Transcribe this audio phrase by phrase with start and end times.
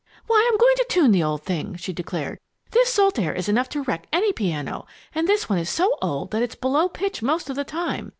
[0.25, 2.39] "Why, I'm going to tune the old thing!" she declared.
[2.71, 6.31] "This salt air is enough to wreck any piano, and this one is so old
[6.31, 8.09] that it's below pitch most of the time.